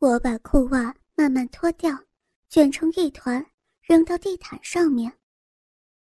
[0.00, 1.94] 我把裤袜慢慢脱掉，
[2.48, 3.44] 卷成一团，
[3.82, 5.12] 扔到地毯上面，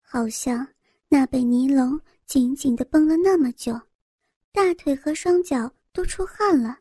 [0.01, 0.67] 好像
[1.08, 3.79] 那被尼龙紧紧的绷了那么久，
[4.51, 6.79] 大腿和双脚都出汗了。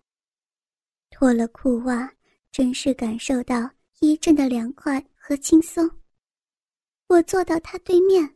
[1.10, 2.10] 脱了裤袜，
[2.50, 3.70] 真是感受到
[4.00, 5.86] 一阵的凉快和轻松。
[7.08, 8.26] 我坐到他对面，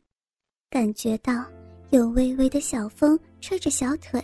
[0.68, 1.50] 感觉到
[1.88, 4.22] 有微微的小风吹着小腿，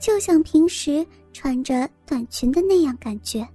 [0.00, 3.46] 就像平时穿着短裙的那样感觉。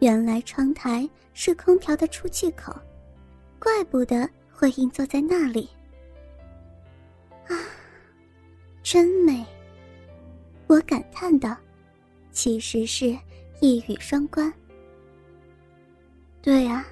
[0.00, 2.74] 原来窗台是空调的出气口，
[3.58, 5.68] 怪不得慧英坐在那里。
[7.46, 7.54] 啊，
[8.82, 9.44] 真美！
[10.66, 11.54] 我感叹道，
[12.32, 13.16] 其实是
[13.60, 14.50] 一语双关。
[16.40, 16.86] 对啊，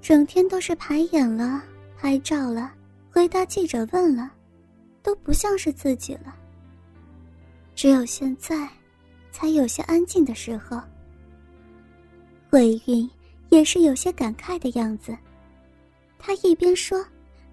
[0.00, 1.62] 整天都是排演了、
[1.96, 2.72] 拍照了、
[3.12, 4.32] 回答记者问了，
[5.00, 6.34] 都不像是自己了。
[7.76, 8.68] 只有现在，
[9.30, 10.82] 才有些安静的时候。
[12.50, 13.08] 魏韵
[13.50, 15.16] 也是有些感慨的样子，
[16.18, 17.04] 她一边说，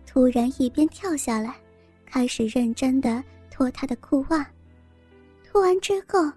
[0.05, 1.55] 突然一边跳下来，
[2.05, 4.49] 开始认真的脱她的裤袜。
[5.43, 6.31] 脱完之后，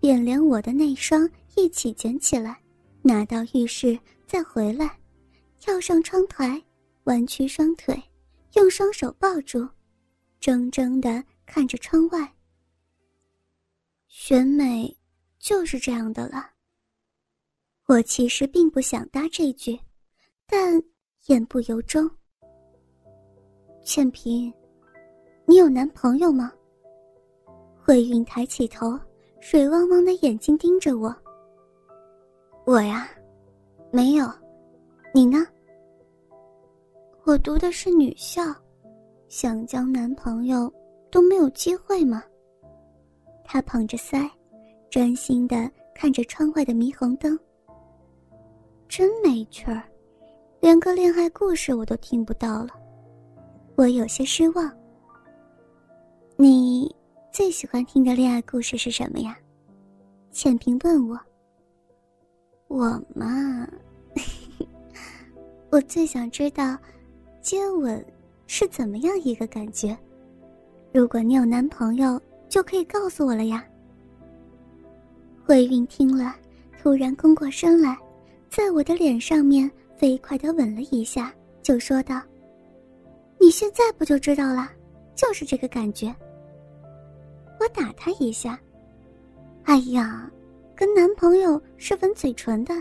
[0.00, 2.58] 便连我的那双一起捡起来，
[3.02, 4.98] 拿到浴室再回来，
[5.58, 6.62] 跳上窗台，
[7.04, 8.02] 弯曲双腿，
[8.54, 9.68] 用双手抱住，
[10.40, 12.32] 怔怔的看着窗外。
[14.06, 14.96] 选美，
[15.38, 16.52] 就是这样的了。
[17.88, 19.80] 我其实并不想搭这句，
[20.46, 20.78] 但
[21.24, 22.08] 言不由衷。
[23.82, 24.52] 倩萍，
[25.46, 26.52] 你有男朋友吗？
[27.82, 29.00] 慧云抬起头，
[29.40, 31.16] 水汪汪的眼睛盯着我。
[32.66, 33.08] 我呀，
[33.90, 34.30] 没有。
[35.14, 35.38] 你呢？
[37.24, 38.54] 我读的是女校，
[39.28, 40.70] 想交男朋友
[41.10, 42.22] 都没有机会吗？
[43.42, 44.30] 她捧着腮，
[44.90, 47.38] 专心的看着窗外的霓虹灯。
[48.88, 49.82] 真没趣儿，
[50.60, 52.70] 连个恋爱故事我都听不到了，
[53.76, 54.72] 我有些失望。
[56.36, 56.92] 你
[57.30, 59.36] 最喜欢听的恋爱故事是什么呀？
[60.32, 61.20] 浅平问我。
[62.68, 63.68] 我嘛，
[65.70, 66.76] 我最想知道，
[67.42, 68.04] 接吻
[68.46, 69.96] 是怎么样一个感觉。
[70.92, 73.64] 如果你有男朋友，就可以告诉我了呀。
[75.44, 76.34] 慧韵听了，
[76.80, 77.96] 突然弓过身来。
[78.50, 81.32] 在我的脸上面飞快的吻了一下，
[81.62, 82.22] 就说道
[83.38, 84.70] ：“你现在不就知道了？
[85.14, 86.14] 就是这个感觉。”
[87.60, 88.58] 我打他一下
[89.64, 90.30] ，“哎呀，
[90.74, 92.74] 跟男朋友是吻嘴唇的。”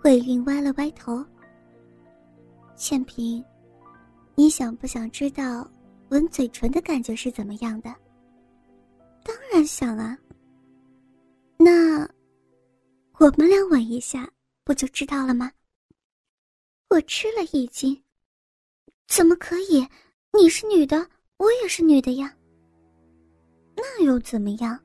[0.00, 1.24] 慧韵歪了歪头。
[2.76, 3.44] 倩萍，
[4.34, 5.68] 你想不想知道
[6.08, 7.94] 吻嘴唇的感觉是怎么样的？
[9.24, 10.16] 当然想啊。
[11.56, 12.08] 那。
[13.22, 14.28] 我们俩吻一下，
[14.64, 15.48] 不就知道了吗？
[16.90, 17.96] 我吃了一惊，
[19.06, 19.86] 怎么可以？
[20.36, 22.34] 你是女的，我也是女的呀。
[23.76, 24.76] 那又怎么样？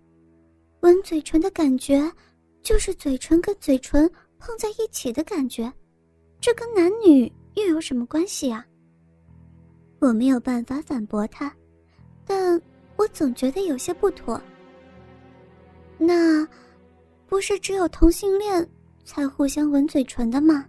[0.82, 2.14] 吻嘴唇的感觉，
[2.62, 5.74] 就是嘴唇跟嘴唇碰在一起的感觉，
[6.40, 8.64] 这跟男女又有什么关系啊？
[9.98, 11.52] 我没有办法反驳他，
[12.24, 12.62] 但
[12.98, 14.40] 我总觉得有些不妥。
[15.98, 16.48] 那。
[17.28, 18.68] 不是只有同性恋
[19.04, 20.66] 才互相吻嘴唇的吗？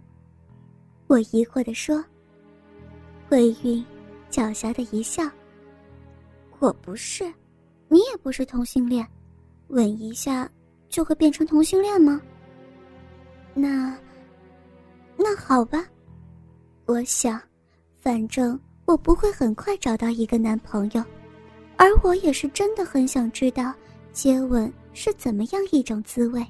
[1.07, 2.03] 我疑惑的说。
[3.29, 3.83] 魏云
[4.29, 5.23] 狡黠的一笑。
[6.59, 7.23] 我不是，
[7.87, 9.07] 你也不是同性恋，
[9.69, 10.49] 吻一下
[10.89, 12.21] 就会变成同性恋吗？
[13.53, 13.97] 那，
[15.15, 15.85] 那好吧。
[16.85, 17.39] 我想，
[18.01, 21.03] 反正我不会很快找到一个男朋友，
[21.77, 23.73] 而我也是真的很想知道
[24.11, 24.71] 接吻。
[24.93, 26.45] 是怎么样一种滋味？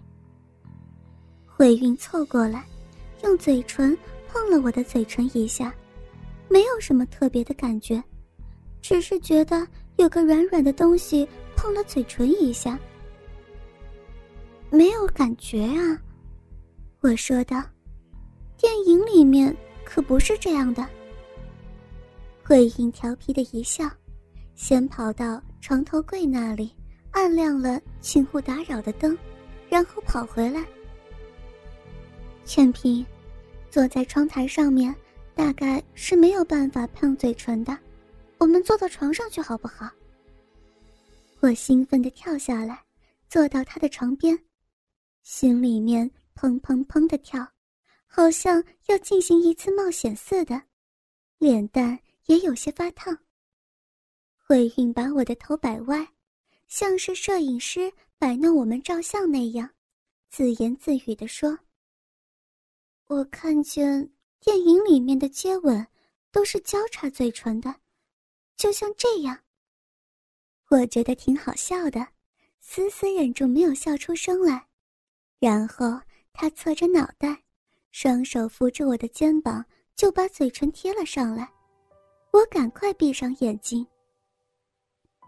[1.45, 2.65] 慧韵凑过来，
[3.23, 5.73] 用嘴唇碰了我的嘴唇一下，
[6.47, 8.03] 没有什么特别的感觉，
[8.81, 9.67] 只是觉得
[9.97, 12.79] 有个软软的东西碰了嘴唇一下。
[14.69, 16.01] 没有感觉啊，
[17.01, 17.63] 我说道。
[18.57, 19.55] 电影里面
[19.85, 20.85] 可不是这样的。
[22.43, 23.89] 慧韵调皮的一笑，
[24.53, 26.69] 先跑到床头柜那里。
[27.11, 29.17] 按亮了请勿打扰的灯，
[29.69, 30.65] 然后跑回来。
[32.45, 33.05] 倩萍
[33.69, 34.95] 坐在窗台上面，
[35.35, 37.77] 大概是没有办法碰嘴唇的。
[38.37, 39.89] 我们坐到床上去好不好？
[41.41, 42.83] 我兴奋地跳下来，
[43.27, 44.37] 坐到他的床边，
[45.23, 47.47] 心里面砰砰砰的跳，
[48.07, 50.61] 好像要进行一次冒险似的，
[51.37, 53.17] 脸蛋也有些发烫。
[54.37, 56.07] 慧韵把我的头摆歪。
[56.69, 59.67] 像是摄影师摆弄我们照相那样，
[60.29, 61.57] 自言自语地说
[63.09, 64.07] ：“我看见
[64.39, 65.85] 电影里面的接吻
[66.31, 67.73] 都是交叉嘴唇的，
[68.55, 69.37] 就像这样。”
[70.69, 72.07] 我觉得挺好笑的，
[72.59, 74.67] 死死忍住没有笑出声来。
[75.39, 75.99] 然后
[76.33, 77.43] 他侧着脑袋，
[77.89, 79.65] 双手扶着我的肩膀，
[79.95, 81.51] 就把嘴唇贴了上来。
[82.31, 83.85] 我赶快闭上眼睛。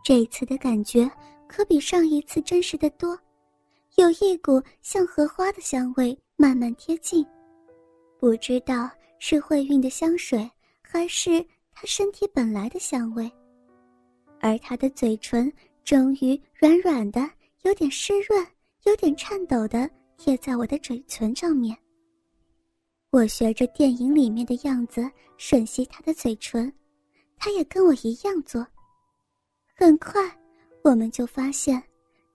[0.04, 1.10] 这次的感觉
[1.48, 3.18] 可比上一次真实的多，
[3.98, 7.26] 有一股像荷花的香味慢慢贴近，
[8.20, 8.90] 不知道
[9.20, 10.50] 是慧运的香水，
[10.82, 13.32] 还是他身体本来的香味。
[14.40, 15.52] 而他的嘴唇
[15.84, 17.30] 终于软软的，
[17.62, 18.48] 有点湿润，
[18.86, 19.88] 有点颤抖的
[20.18, 21.78] 贴在我的嘴唇上面。
[23.12, 25.02] 我学着电影里面的样子
[25.38, 26.74] 吮吸他的嘴唇，
[27.38, 28.66] 他也跟我一样做。
[29.76, 30.22] 很快，
[30.84, 31.82] 我们就发现，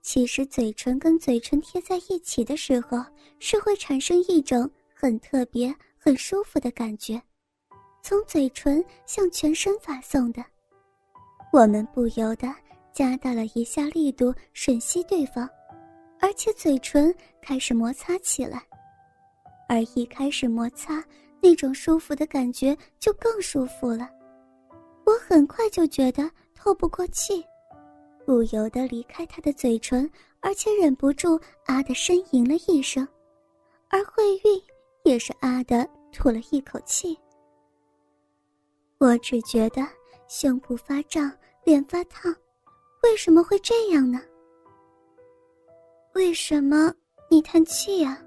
[0.01, 2.97] 其实嘴唇跟嘴唇贴在一起的时候，
[3.39, 7.21] 是会产生一种很特别、很舒服的感觉，
[8.01, 10.43] 从嘴唇向全身发送的。
[11.53, 12.53] 我们不由得
[12.91, 15.49] 加大了一下力度吮吸对方，
[16.19, 18.61] 而且嘴唇开始摩擦起来。
[19.69, 21.01] 而一开始摩擦，
[21.41, 24.09] 那种舒服的感觉就更舒服了。
[25.05, 26.29] 我很快就觉得。
[26.67, 27.41] 透不过气，
[28.25, 30.11] 不由得离开他的嘴唇，
[30.41, 33.07] 而且忍不住啊的呻吟了一声，
[33.87, 34.61] 而慧玉
[35.05, 37.17] 也是啊的吐了一口气。
[38.97, 39.81] 我只觉得
[40.27, 41.31] 胸部发胀，
[41.63, 42.35] 脸发烫，
[43.01, 44.19] 为什么会这样呢？
[46.15, 46.93] 为什么
[47.29, 48.21] 你叹气呀？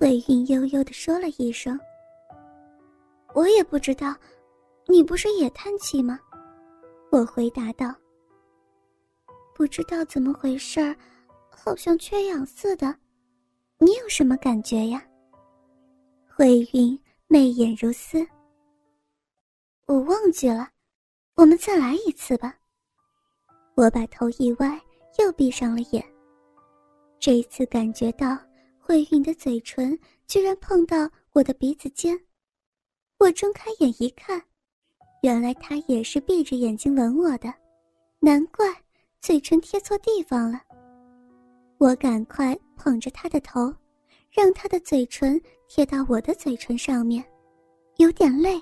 [0.00, 1.78] 慧韵悠悠的说了一声。
[3.34, 4.16] 我也不知道，
[4.88, 6.18] 你不是也叹气吗？
[7.10, 7.92] 我回答道
[9.52, 10.96] ：“不知道怎么回事，
[11.50, 12.96] 好像缺氧似的。
[13.78, 15.04] 你有什么感觉呀？”
[16.32, 18.24] 慧云媚眼如丝。
[19.86, 20.68] 我忘记了，
[21.34, 22.56] 我们再来一次吧。
[23.74, 24.80] 我把头一歪，
[25.18, 26.04] 又闭上了眼。
[27.18, 28.38] 这一次感觉到
[28.78, 29.98] 慧云的嘴唇
[30.28, 32.18] 居然碰到我的鼻子尖，
[33.18, 34.40] 我睁开眼一看。
[35.22, 37.52] 原来他也是闭着眼睛吻我的，
[38.20, 38.66] 难怪
[39.20, 40.60] 嘴唇贴错地方了。
[41.78, 43.72] 我赶快捧着他的头，
[44.30, 47.24] 让他的嘴唇贴到我的嘴唇上面，
[47.96, 48.60] 有点累，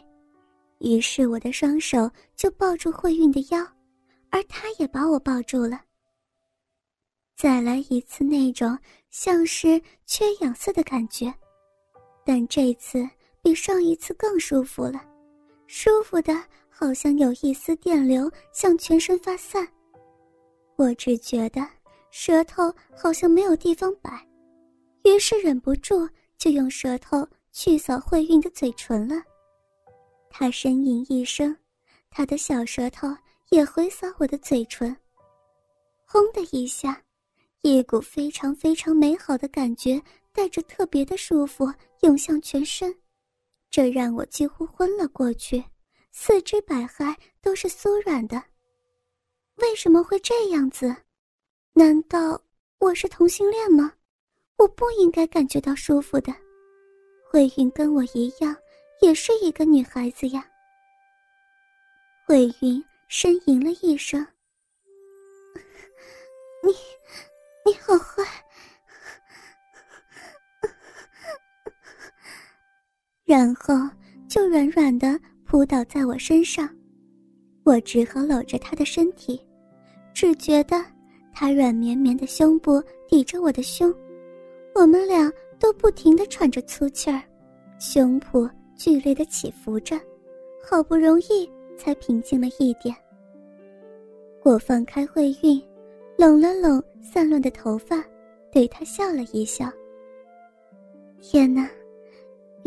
[0.78, 3.64] 于是我的双手就抱住慧韵的腰，
[4.30, 5.80] 而他也把我抱住了。
[7.36, 8.76] 再来一次那种
[9.10, 11.32] 像是缺氧似的感觉，
[12.24, 13.08] 但这次
[13.42, 15.04] 比上一次更舒服了。
[15.70, 16.34] 舒服的，
[16.70, 19.68] 好像有一丝电流向全身发散。
[20.76, 21.60] 我只觉得
[22.10, 24.10] 舌头好像没有地方摆，
[25.04, 29.22] 于是忍不住就用舌头去扫慧韵的嘴唇了。
[30.30, 31.54] 他呻吟一声，
[32.08, 33.06] 他的小舌头
[33.50, 34.96] 也回扫我的嘴唇。
[36.06, 36.98] 轰的一下，
[37.60, 40.00] 一股非常非常美好的感觉，
[40.32, 41.70] 带着特别的舒服
[42.00, 42.94] 涌向全身。
[43.70, 45.62] 这让我几乎昏了过去，
[46.10, 48.42] 四肢百骸都是酥软的。
[49.56, 50.94] 为什么会这样子？
[51.74, 52.40] 难道
[52.78, 53.92] 我是同性恋吗？
[54.56, 56.34] 我不应该感觉到舒服的。
[57.30, 58.56] 慧云跟我一样，
[59.00, 60.44] 也是一个女孩子呀。
[62.26, 64.26] 慧云呻吟了一声
[66.64, 66.72] ：“你，
[67.64, 68.24] 你好坏。”
[73.28, 73.74] 然后
[74.26, 76.66] 就软软的扑倒在我身上，
[77.62, 79.38] 我只好搂着他的身体，
[80.14, 80.82] 只觉得
[81.34, 83.94] 他软绵绵的胸部抵着我的胸，
[84.74, 87.22] 我们俩都不停的喘着粗气儿，
[87.78, 90.00] 胸脯剧烈的起伏着，
[90.64, 92.96] 好不容易才平静了一点。
[94.42, 95.62] 我放开慧韵，
[96.16, 98.02] 拢了拢散乱的头发，
[98.50, 99.70] 对他笑了一笑。
[101.20, 101.68] 天哪！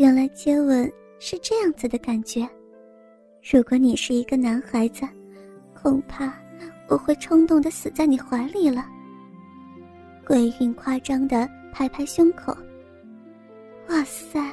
[0.02, 2.44] 原来接吻是这样子的感觉。
[3.52, 5.06] 如果你是一个男孩子，
[5.80, 6.34] 恐怕
[6.88, 8.84] 我会冲动的死在你怀里了。
[10.26, 12.52] 鬼韵夸张的拍拍胸口。
[13.90, 14.44] 哇塞，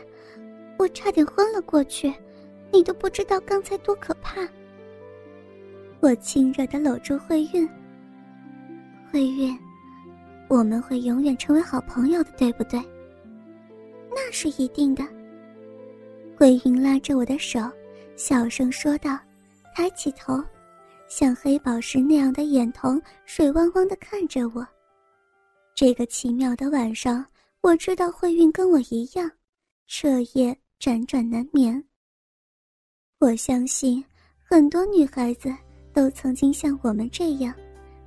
[0.78, 2.14] 我差点昏了过去，
[2.72, 4.48] 你都不知道刚才多可怕。
[6.00, 7.68] 我亲热的搂住慧韵。
[9.12, 9.58] 慧韵，
[10.48, 12.80] 我们会永远成为好朋友的，对不对？
[14.12, 15.04] 那是一定的。
[16.40, 17.60] 慧云拉着我的手，
[18.16, 19.20] 小声说道，
[19.76, 20.42] 抬起头，
[21.10, 24.66] 像黑宝石那样的眼瞳水汪汪的看着我。
[25.76, 27.26] 这个奇妙的晚上，
[27.60, 29.30] 我知道慧云跟我一样，
[29.86, 31.84] 彻夜辗转难眠。
[33.20, 34.02] 我相信
[34.42, 35.54] 很多女孩子
[35.92, 37.54] 都曾经像我们这样，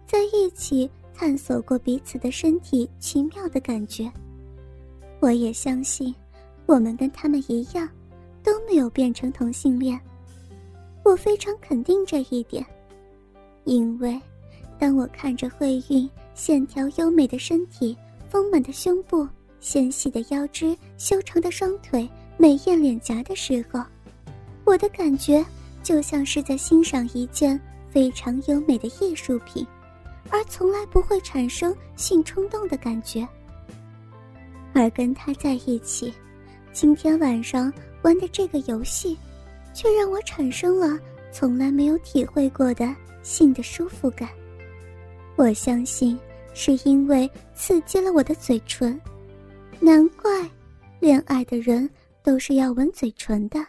[0.06, 4.10] 在一起探索过彼此的身体奇妙的感觉。
[5.20, 6.14] 我也相信，
[6.64, 7.86] 我们跟他们一样，
[8.42, 9.98] 都没有变成同性恋。
[11.04, 12.64] 我非常肯定这一点，
[13.64, 14.20] 因为
[14.78, 17.96] 当我看着慧韵线条优美的身体、
[18.28, 19.26] 丰满的胸部、
[19.60, 23.82] 纤细的腰肢、修长的双腿、美艳脸颊的时候，
[24.64, 25.44] 我的感觉
[25.82, 29.66] 就像是在欣赏一件非常优美的艺术品，
[30.30, 33.26] 而从来不会产生性冲动的感觉。
[34.72, 36.14] 而跟他在一起，
[36.72, 37.72] 今天晚上
[38.02, 39.16] 玩的这个游戏，
[39.72, 40.98] 却让我产生了
[41.32, 44.28] 从来没有体会过的性的舒服感。
[45.36, 46.18] 我相信
[46.52, 49.00] 是因为刺激了我的嘴唇，
[49.80, 50.30] 难怪
[51.00, 51.88] 恋爱的人
[52.22, 53.64] 都是要吻嘴唇的。